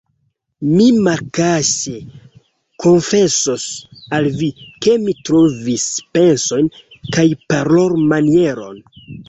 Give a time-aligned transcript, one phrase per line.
[0.69, 1.93] Mi malkaŝe
[2.85, 3.67] konfesos
[4.19, 4.49] al vi,
[4.87, 5.87] ke mi trovis
[6.19, 6.73] pensojn
[7.19, 8.85] kaj parolmanieron.